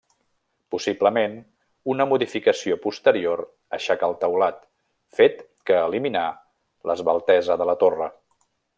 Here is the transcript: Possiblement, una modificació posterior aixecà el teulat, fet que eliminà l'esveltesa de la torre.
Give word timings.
Possiblement, 0.75 1.35
una 1.93 2.07
modificació 2.13 2.77
posterior 2.87 3.45
aixecà 3.79 4.09
el 4.09 4.17
teulat, 4.25 4.67
fet 5.21 5.47
que 5.71 5.81
eliminà 5.83 6.25
l'esveltesa 6.91 7.61
de 7.63 7.73
la 7.73 7.81
torre. 7.87 8.15